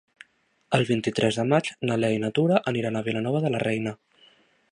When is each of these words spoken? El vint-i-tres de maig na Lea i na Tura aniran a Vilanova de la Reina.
El 0.77 0.85
vint-i-tres 0.91 1.37
de 1.41 1.45
maig 1.51 1.69
na 1.89 1.99
Lea 2.03 2.17
i 2.17 2.23
na 2.25 2.31
Tura 2.39 2.59
aniran 2.73 2.97
a 3.01 3.05
Vilanova 3.11 3.45
de 3.47 3.55
la 3.57 3.61
Reina. 3.67 3.97